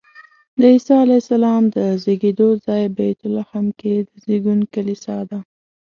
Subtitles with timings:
[0.59, 5.39] د عیسی علیه السلام د زېږېدو ځای بیت لحم کې د زېږون کلیسا ده.